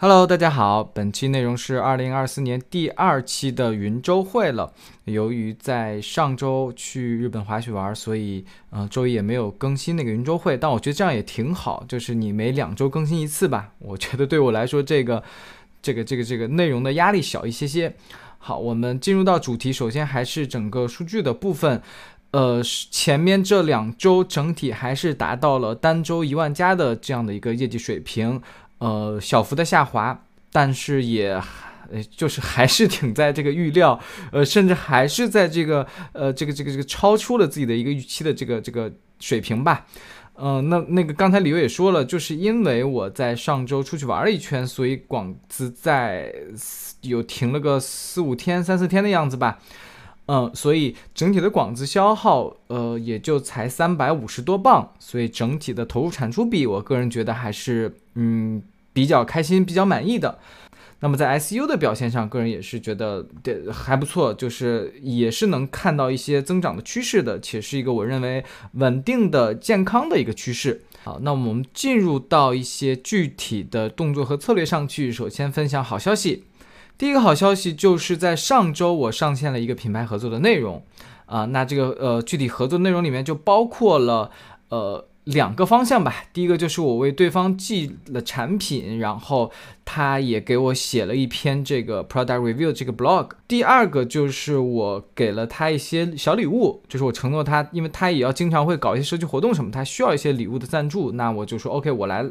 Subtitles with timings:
[0.00, 4.72] Hello，大家好，本期内容是二零二四年第二期的云周会了。
[5.06, 10.56] 由于在上周去日本滑雪玩，所以呃周一也没有更新那个云周会。
[10.56, 13.72] 但我觉得这样也挺好，就是你每两周更新一次吧。
[13.80, 15.20] 我觉得对我来说，这个
[15.82, 17.92] 这个这个这个内容的压力小一些些。
[18.38, 21.82] 好，我们进入到主题，首先还是整个数据的部分。
[22.30, 28.40] 呃，前面这两周整体还是达到了单周一万加的这样的一个业绩水平。
[28.78, 31.30] 呃，小幅的下滑，但是也，
[31.90, 33.98] 呃， 就是还是挺在这个预料，
[34.32, 39.86] 呃，甚至还是在这个，呃，这个这个这个超出了自己的一个预期的这个这个水平吧。
[40.40, 46.32] 嗯，那那个刚才李优也说了，就是因为我在上周出去玩了一圈，所以广资在
[47.00, 49.58] 有停了个四五天、三四天的样子吧。
[50.28, 60.38] 嗯，所以整体的广子消耗，呃，也就才三百五十多磅，所以整体的投入产出比，我个人觉得还是，嗯，比较开心、比较满意的。
[61.00, 70.82] 那么在 SU 的表现上，个人也是觉得对还不错，就是也是能看到一些增长的趋势的，且是一个我认为稳定的、健康的一个趋势。
[71.04, 76.44] 好，那我们进入到一些具体的动作和策略上去，首先分享好消息。
[76.98, 80.82] 第一个好消息就是在上周我上线了一个品牌合作的内容，
[81.26, 84.32] 啊，那这个呃具体合作内容里面就包括了
[84.70, 86.24] 呃两个方向吧。
[86.32, 89.52] 第一个就是我为对方寄了产品，然后
[89.84, 93.28] 他也给我写了一篇这个 product review 这个 blog。
[93.46, 102.28] 第二个就是我给了他一些小礼物，就是我承诺他，因为他也要经常会搞一些社区活动什么，他需要一些礼物的赞助，那我就说 OK，我来。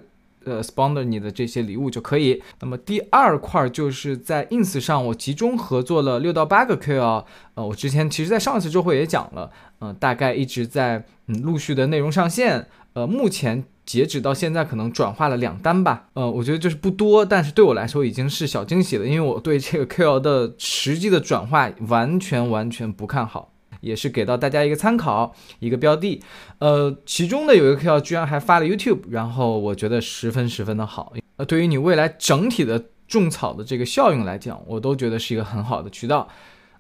[0.47, 2.41] 呃，sponsor 你的这些礼物就可以。
[2.61, 7.25] 那么第二块就是在 ins 上，我集中合作了六到八个 KL。
[7.55, 12.67] 呃，我之前其实在上一次周会也讲了，嗯，大概一直在嗯陆续的内容上线。
[12.93, 16.07] 呃，目前截止到现在，可能转化了两单吧。
[16.13, 23.51] 呃，我觉得就是不多，但是对我来说已经是小惊喜了，因为我对这个 KL 的实际的转化完全完全不看好。
[23.81, 26.21] 也是给到大家一个参考，一个标的，
[26.59, 36.27] 呃，其中的有一个 KOL 居然还发了 YouTube，然后我觉得十分十分的好，呃，对于你未来整体的种草的这个效应来讲，我都觉得是一个很好的渠道，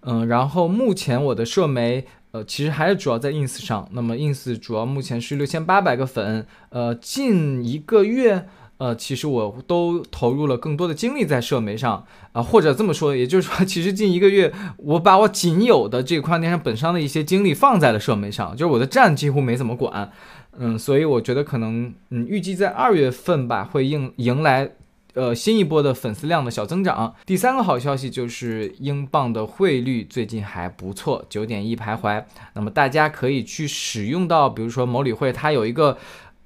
[0.01, 8.47] 嗯，然后目前我的社媒，呃，其实还是主要在 Ins 上，那么 Ins 主要目前是六千八百个粉，呃，近一个月。
[8.79, 20.11] 呃，其实我都投入了更多的精力在社媒上啊，或者这么说，也就是说， 其实近一个月，我把我仅有的这个跨境电商本商的一些精力放在了社媒上，就是我的站几乎没怎么管，
[20.59, 24.69] 嗯，所以我觉得可能，嗯，预计在二月份吧，会迎迎来，
[25.15, 27.15] 呃，新一波的粉丝量的小增长。
[27.25, 32.23] 第三个好消息就是英镑的汇率最近还不错，九点一徘徊，
[32.53, 35.97] 那么大家可以去使用到，比如说某理会，它有一个。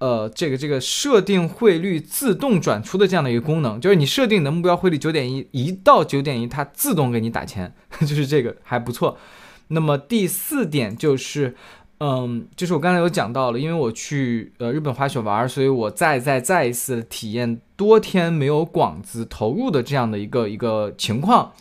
[0.02, 9.16] 呃，这个这个设定汇率自动转出的这样的一个功能，就是你设定的目标汇率九点一，一到九点一，它自动给你打钱， 就是这个还不错。
[9.68, 11.56] 那么第四点就是，
[12.00, 21.54] 嗯，就是我刚才有讲到了，因为我去呃日本滑雪玩，所以我再再再一次体验多天没有广子投入的这样的一个一个情况，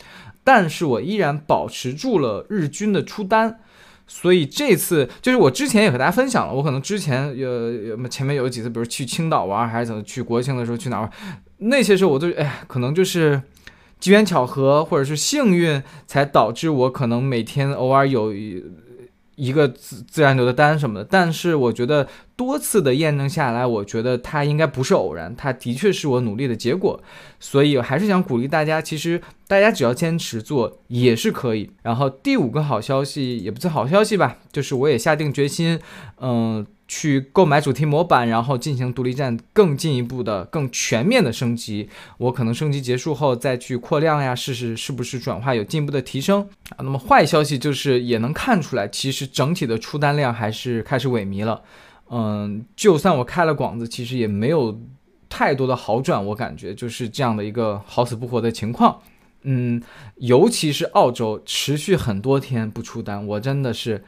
[0.43, 3.61] 但是我依然保持住了日均的出单。
[4.13, 11.09] 所以这次就是我之前也和大家分享了，我可能之前有前面有几次，比如去青岛玩，还是怎么去国庆的时候去哪玩，
[11.59, 13.41] 那些时候我都哎，可能就是
[14.01, 18.35] 机缘巧合或者是幸运，才导致我可能每天偶尔有。
[19.41, 22.07] 一个自自然流的单什么的，但是我觉得
[22.37, 27.03] 多次的验证下来，我觉得它应该不是偶然，它的确是我努力的结果，
[27.41, 29.19] 所以还是想鼓励大家，其实
[29.49, 31.71] 大家只要坚持做也是可以。
[31.83, 35.81] 然后第五个好消息也不是好消息吧，就是我也下定决心，
[36.21, 36.67] 嗯。
[36.93, 41.89] 去购买主题模板，然后进行独立站，更进一步的、更全面的升级。
[42.19, 46.79] 我可能升级结束后再去扩量呀，试试是不是转化有进一步的提升啊。
[46.79, 51.63] 那么坏消息就是也能看出来，其实整体的出单量还是开始萎靡了。
[52.11, 54.77] 嗯，就算我开了广子，其实也没有
[55.29, 56.27] 太多的好转。
[56.27, 59.01] 我感觉就是这样的一个好死不活的情况。
[59.43, 59.81] 嗯，
[60.17, 64.03] 尤其是澳洲持续很多天不出单，我真的是。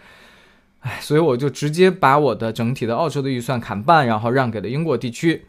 [0.82, 5.46] 唉，所以我就直接把我的整体的澳洲的预算砍半，然后让给了英国地区。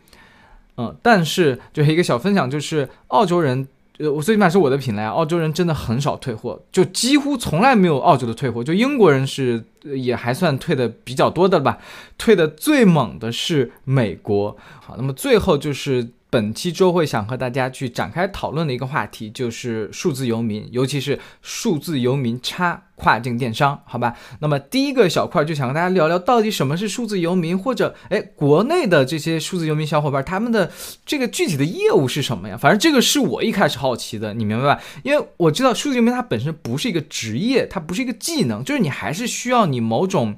[0.78, 8.64] 嗯，但是就是一个小分享，就是澳洲人，呃，我最起码是我的品类啊，澳洲人真的很少退货，就几乎从来没有澳洲的退货。
[8.64, 11.78] 就英国人是也还算退的比较多的吧，
[12.18, 14.58] 退的最猛的是美国。
[14.82, 24.16] 好，那么最后就是本期周会想和大家去展开讨论的一个话题，就是数字游民，尤其是数字游民差跨境电商，好吧？
[24.40, 30.72] 那么第一个小块就想和大家聊聊，到底什么是数字游民，或者哎，国内的这些数字游民小伙伴，他们的
[31.06, 32.58] 这个具体的业务是什么呀？
[32.58, 34.82] 反正这个是我一开始好奇的，你明白吧？
[35.04, 40.36] 因为我知道数字游民它本身不是一个职业，它不是一个技能，就是你还是需要你某种。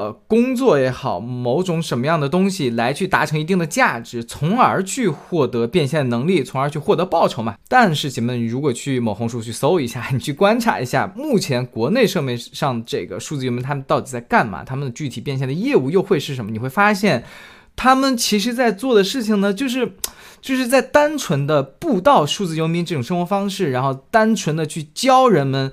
[0.00, 7.56] 呃，工作也好，某种什么样的东西来去达成一定的价值，从而去获得变现能力，从而去获得报酬嘛。
[7.68, 14.64] 但是，姐妹们，如果去某红书去搜一下，你去观察一下，目前国内社会上这个数字游民他们到底在干嘛？
[14.64, 16.50] 他们的具体变现的业务又会是什么？
[16.50, 17.22] 你会发现，
[17.76, 19.96] 他们其实在做的事情呢，就是
[20.40, 25.70] 就是在单纯的布道数字游民这种生活方式，然后单纯的去教人们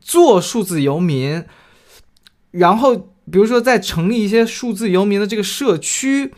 [0.00, 1.44] 做数字游民，
[2.52, 3.10] 然后。
[3.30, 6.32] 比如说，在成立一些数字游民的这个社区，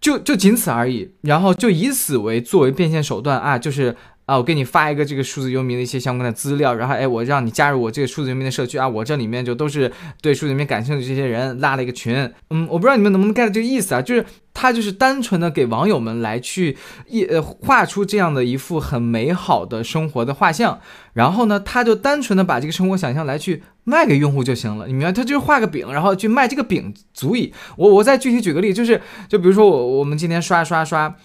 [0.00, 3.96] 就就仅此而已，然后就以此为作为变现手段啊，就是
[4.26, 9.90] 啊，我给你发一个这个数字游民的一些相关的资料，然后哎，我让你加入我这个数字游民的社区啊，我这里面就都是
[10.22, 14.24] 对数字游民感兴趣这些人拉了一个群，嗯，我不知道你们能不能 get 这个意思啊，就是。
[14.52, 16.76] 他就是单纯的给网友们来去
[17.06, 20.80] 一呃画出这样的一幅很美好的生活的画像，
[21.14, 25.12] 然后呢，他就单纯的把这个生活想象来去卖给用户就行了，你明白？
[25.12, 27.52] 他就是画个饼，然后去卖这个饼足以。
[27.76, 31.16] 我我再具体举个例，就是就比如说我我们今天刷刷刷。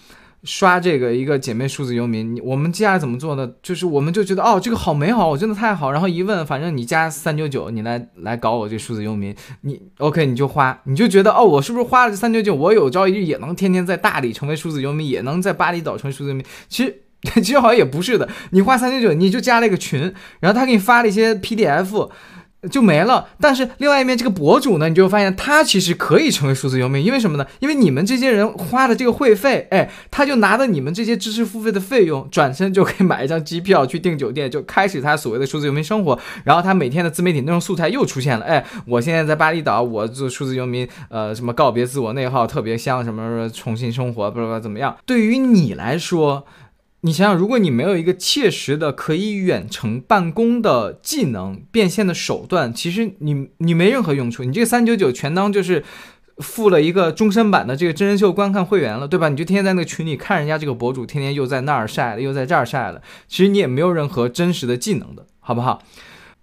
[0.44, 3.50] 刷这个一个姐妹数字游民，我们接下来怎么做呢？
[3.62, 5.90] 就是我们就觉得哦，这个好美好，我真的太好。
[5.90, 16.44] 然后一问，反正你加三九九，你来来搞我这数字游民，你 OK 你就花，你就觉得哦，我是不是花了三九九，我有朝一日也能天天在大理成为数字游民，也能在巴厘岛成为数字游民？
[16.68, 17.02] 其实
[17.42, 22.08] 其实好像也不是的，你花三九九，你就加了一个群，然后他给你发了一些 PDF。
[22.70, 23.28] 就没了。
[23.40, 27.46] 但是另外一面，这个博主呢，你就会发现他其实可以成为数字游民，因为什么呢？
[27.60, 36.18] 因为你们这些人花的这个会费，哎，他就拿着你们这些知识付费的费用，转身就可以买一张机票去订酒店，就开始他所谓的数字游民生活。
[36.44, 44.96] 然后他每天的自媒体内容素材又出现了，哎，我现在在巴厘岛，我做数字游民，呃，什么告别自我内耗特别香，什么重新生活，不知道怎么样？
[45.06, 46.44] 对于你来说。
[47.06, 54.42] 你想想，如果你没有一个切实的可以远程办公的技能变现的手段，其实你你没任何用处。
[54.42, 55.84] 你这个三九九全当就是
[56.38, 59.28] 付了一个终身版的这个真人秀观看会员了，对吧？
[59.28, 65.80] 你就天天在那个群里看人家这个博主，天天又在那儿晒了，又在这儿晒了，其实你也没有任何真实的技能的，好不好？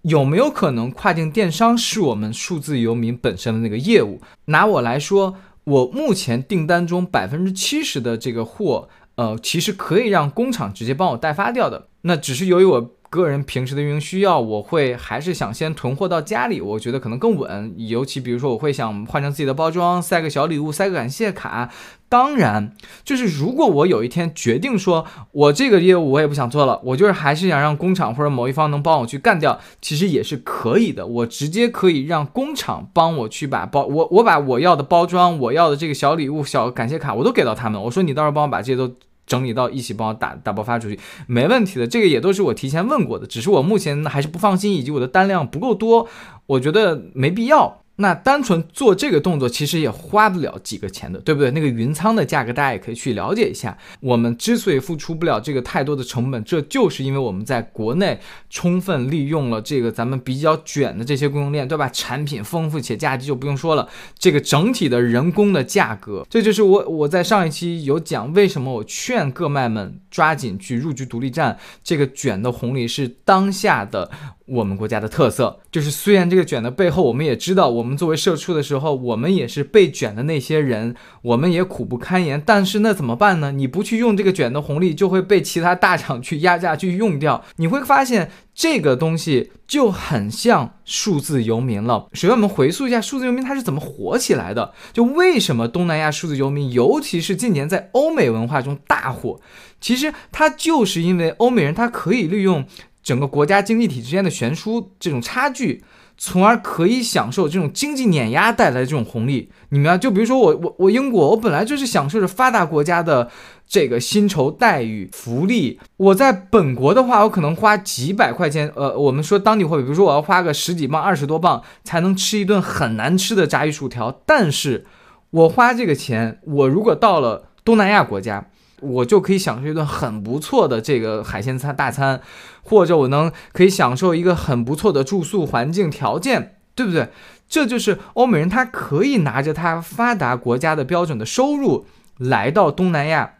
[0.00, 4.22] 有没有可能跨境电商是我们数字游民本身的那个业务？
[4.46, 5.34] 拿我来说，
[5.64, 8.88] 我目前订单中百分之七十的这个货。
[9.16, 17.72] 呃，其实可以让工厂直接帮我代发掉的，那只是由于我个人平时的运营需要，我会还是想先囤货到家里，我觉得可能更稳。
[17.76, 21.70] 尤其比如说，我会想换成自己的包装，塞个小礼物，塞个感谢卡。
[22.14, 22.70] 当然，
[23.02, 31.04] 就是如果我有一天决定说，我这个业务我也不想做了，我就是还是想让工厂或者某一方能帮我去干掉，其实也是可以的。
[31.04, 37.82] 我直接可以让工厂帮我去把包，我我把我要的包装，我要的这个小礼物、小感谢卡，我都给到他们。
[37.82, 38.94] 我说你到时候帮我把这些都。
[39.26, 41.86] 整理到一起，帮我打打包发出去，没问题的。
[41.86, 46.06] 这个也都是我提前问过的，只是我目前还是不放心，以及我的单量不够多，
[46.44, 47.83] 我觉得没必要。
[47.96, 51.50] 那单纯做这个动作，其实也花不了几个钱的，对不对？
[51.52, 53.78] 那个云仓的价格，大家也可以去了解一下。
[54.00, 58.18] 我们之所以付出不了这个太多的成本，这就是因为我们在国内
[58.50, 61.88] 充分利用了这个咱们比较卷的这些供应链，对吧？
[61.90, 63.88] 产品丰富且价值就不用说了，
[64.18, 74.10] 这个整体的人工的价格，这就是我我在上一期有讲为什么我劝各卖们抓紧去入局独立站，这个卷的红利是当下的。
[74.46, 82.42] 我们国家的特色就是，虽然这个卷的背后，我们也知道，我们作为社畜的时候，我们也是被卷的那些人，我们也苦不堪言。
[82.44, 83.52] 但是那怎么办呢？
[83.52, 87.42] 你不去用这个卷的红利，就会被其他大厂去压价去用掉。
[87.56, 92.08] 你会发现这个东西就很像数字游民了。
[92.12, 94.74] 首先，我们回溯一下数字游民它是怎么火起来的？
[94.92, 99.40] 就为什么东南亚数字游民，尤其是近年在欧美文化中大火？
[99.80, 102.66] 其实它就是因为欧美人他可以利用。
[103.04, 105.84] 整个国家经济体之间的悬殊这种差距，
[106.16, 109.50] 从而可以享受这种经济碾压带来的这种红利。
[109.68, 113.30] 你们啊，就比如说我我我英国，我本来就是享受着发达国家的
[113.66, 115.78] 这个薪酬待遇、福利。
[115.98, 124.22] 我在本国的话，我可能花几百块钱，呃，我们说当地货币，比如说我要花个十几磅、二十多磅才能吃一顿很难吃的炸鱼薯条。
[124.24, 124.86] 但是
[125.30, 128.46] 我花这个钱，我如果到了东南亚国家。
[128.80, 132.20] 我就可以享受一顿很不错的这个海鲜餐大餐，
[132.62, 137.08] 或者我能可以享受一个很不错的住宿环境条件，对不对？
[137.48, 143.34] 这就是欧美人，他可以拿着他发达国家的标准的收入来到东南亚，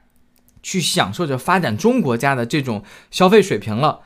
[0.62, 4.00] 去享受着发展中国家的这种消费水平了。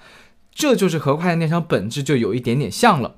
[0.54, 3.16] 这就是和跨境电商本质就有一点点像了，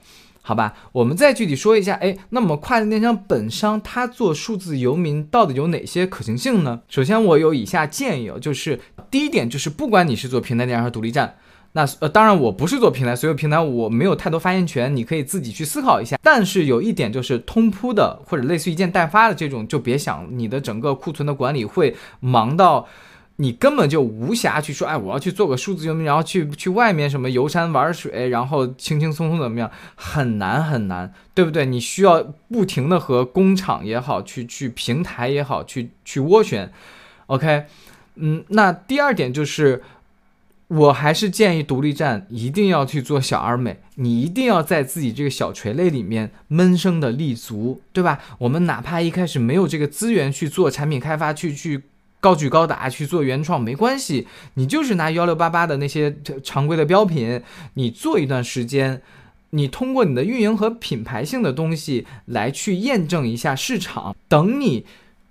[0.50, 0.74] 好吧？
[0.90, 6.80] 我们再具体说一下，哎，那么跨境电商本商它做数字游民到底有哪些可行性呢？
[6.88, 8.80] 首先，我有以下建议哦，就是
[9.12, 11.36] 第一点就是，不管你是做平台电商还是独立站，
[11.74, 16.18] 那呃，当然我不是做平台，所有平台我没有太多发言权，你可以自己去思考一下。
[16.20, 22.88] 但是有一点就是通铺的或者类似一件代发的这种，就别想你的整个库存的管理会忙到。
[23.40, 29.70] 你根本就无暇去说，哎，我要去做个数字游民，然后去去外面什么游山玩水，然后轻轻松松怎么样？
[29.94, 31.64] 很难很难，对不对？
[31.64, 36.70] 你需要不停的和工厂也好，去去平台也好，去去斡旋。
[37.28, 37.64] OK，
[38.16, 39.82] 嗯，那第二点就是，
[40.68, 48.18] 我还是建议独立站一定要去做小而美，你一定要在自己这个小垂类里面闷声的立足，对吧？
[48.36, 51.84] 我们哪怕一开始没有这个资源去做产品开发，去去。
[52.20, 57.42] 高举高打去做原创没关系，你就是拿幺六八八的那些常规的标品，
[57.74, 59.00] 你做一段时间，
[59.50, 64.14] 你通过你的运营和品牌性的东西来去验证一下市场。
[64.28, 64.84] 等你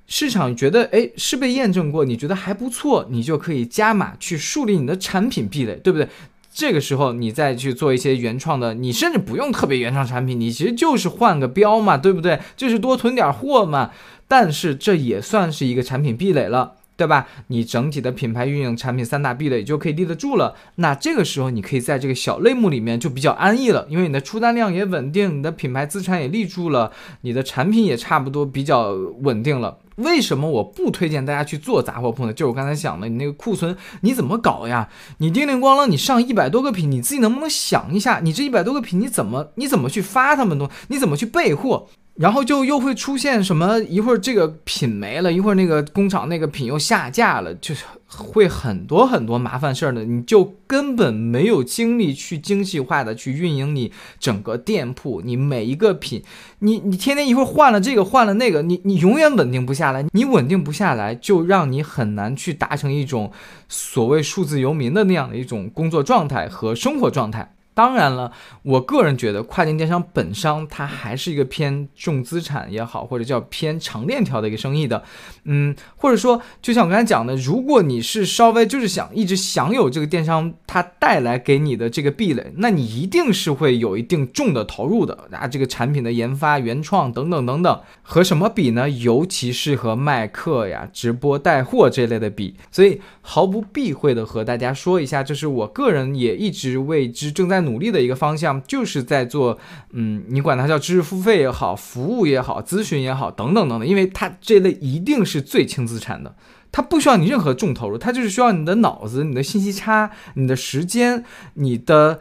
[0.08, 6.10] 市场觉得哎是被验证过，你觉得还不错，你就可以加码去树立你的产品壁垒，对不对？
[6.52, 12.40] 这个时候你再去做一些原创的，你甚至不用特别原创产品，你其实就是换个标嘛，对不对？
[12.58, 13.92] 就是多囤点货嘛。
[14.28, 16.76] 但是这也算是一个产品壁垒了。
[17.00, 17.26] 对吧？
[17.48, 20.54] 你整体的品牌运营、产品三大壁垒就可以立得住了。
[20.76, 26.92] 那这个时候，你可以在这个小类目里面就比较安逸了，因为你的出单量也稳定，你的品牌资产也立住了，
[27.22, 28.92] 你的产品也差不多比较
[29.22, 29.78] 稳定了。
[29.96, 32.34] 为什么我不推荐大家去做杂货铺呢？
[32.34, 34.90] 就是我刚才讲的，你那个库存你怎么搞呀？
[35.20, 40.70] 你叮铃咣啷，你上一百多个品，你自己能不能想一下，你这一百多个品你怎么你怎么去发他们东？
[40.90, 41.88] 你怎么去备货？
[42.20, 43.80] 然后就又会出现什么？
[43.80, 50.04] 一会儿这个品没了，一会儿那个工厂那个品又下架了，就是会很多很多麻烦事儿的。
[50.04, 56.22] 你就根本没有精力去精细化的去运营你整个店铺，你每一个品，
[56.60, 60.06] 你你天天一会儿换了这个换了那个，你你永远稳定不下来。
[60.12, 63.32] 你稳定不下来，就让你很难去达成一种
[63.70, 67.54] 所谓数字游民的那样的一种工作状态和生活状态。
[67.80, 68.30] 当然了，
[68.64, 75.02] 我个人觉得跨境电商本商它还是一个偏重资产也好，或者叫偏长链条的一个生意的，
[75.46, 88.90] 嗯，或者说就像我刚才讲的，如果你是稍微就是想一直享有这个电商它带来给你的这个壁垒，那你一定是会有一定重的投入的啊，这个产品的研发、原创等等等等，和什么比呢？
[88.90, 97.69] 尤其是和卖课呀、直播带货这类的比，所以毫不避讳的和大家说一下，就是我个人也一直为之正在努。
[97.70, 99.58] 努力的一个方向，就是在做，
[99.92, 106.36] 嗯，你管它叫知识付费也好，服务也好，咨询也好，等等等等，因为它这类一定是最轻资产的，
[106.72, 111.24] 它不需要你任何重投入，它就是需要你的脑子、你的信息差、你的时间、
[111.54, 112.20] 你的，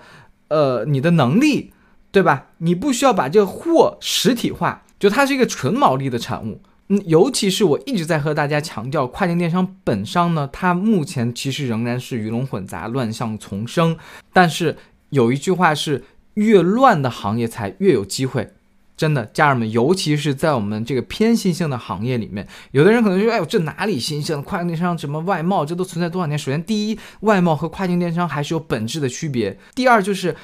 [0.49, 1.73] 呃，你的能力，
[2.13, 2.49] 对吧？
[2.59, 6.61] 你不需要把这个货实体化，就它是一个纯毛利的产物。
[6.91, 13.97] 嗯，尤其是我一直在和大家强调，跨境电商本商呢，它目前其实仍然是鱼龙混杂、乱象丛生，
[14.33, 14.77] 但是。
[15.11, 18.53] 有一句话是，越乱的行业才越有机会，
[18.97, 24.43] 真的，家人们，尤其是在我们这个偏新兴的行业里面，有的人可能说，哎呦，这哪里新兴？
[24.43, 26.39] 跨境电商什么外贸，这都存在多少年？
[26.39, 30.37] 首先，第一，外贸和跨境电商还是有本质的区别；第二，就是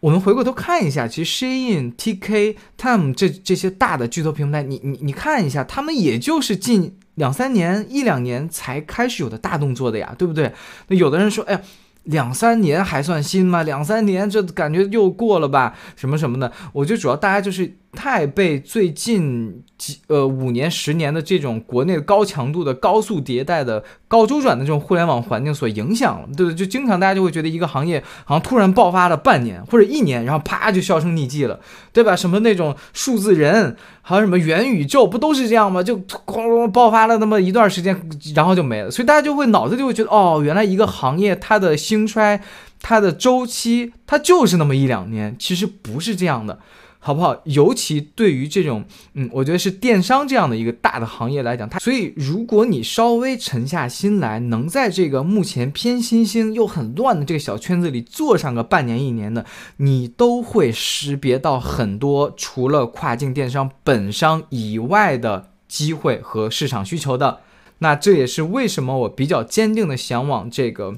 [0.00, 10.52] 我们回过头看一下，其实 Shein、TK、Time 这这些大的巨头平台，你你你看一下，他们也就是近两三年、一两年才开始有的大动作的呀，对不对？
[10.88, 11.60] 那有的人说，哎呀。
[12.04, 13.62] 两三年还算新吗？
[13.62, 15.74] 两三年这感觉又过了吧？
[15.96, 23.82] 什么什么的，我觉得主要大家就是太被最近几呃五年十年的这种国内高强度的高速迭代的。
[24.06, 26.54] 高周转的这种互联网环境所影响了，对不对？
[26.54, 31.58] 就经常大家就会觉得一个行业好像突然爆发了半年或者一年，然后啪就销声匿迹了，
[31.92, 32.14] 对吧？
[32.14, 35.82] 什么那种数字人，还有什么元宇宙，不都是这样吗？
[35.82, 38.88] 就哐隆爆发了那么一段时间，然后就没了。
[38.88, 42.40] 所以大家就会脑子就会觉得，哦，原来一个行业它的兴衰，
[42.80, 46.60] 它的周期，它就是那么一两年，其实不是这样的。
[47.06, 47.38] 好不好？
[47.44, 48.82] 尤其对于这种，
[49.12, 59.44] 嗯，我觉得是电商这样的一个大的行业来讲，它所以如果你稍微沉下心来，能在这个目前偏新兴又很乱的这个小圈子里做上个半年一年的，
[59.76, 67.40] 你都会识别到很多除了跨境电商本商以外的机会和市场需求的。
[67.80, 70.94] 那这也是为什么我比较坚定的想往这个。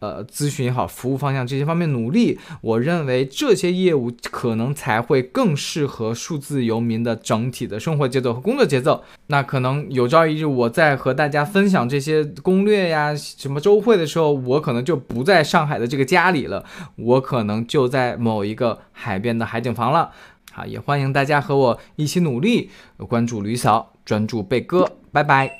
[0.00, 9.02] 呃，咨询也好，服务方向这些方面努力，我认为这些业务可能才会更适合数字游民的整体的生活节奏和工作节奏。
[9.26, 16.64] 那可能有朝一日，我在和大家分享这些攻略呀、什么周会的时候，我可能就不在上海的这个家里了，
[16.96, 20.12] 我可能就在某一个海边的海景房了。
[20.52, 22.70] 好，也欢迎大家和我一起努力，
[23.08, 25.58] 关注吕嫂，专注贝哥，拜拜。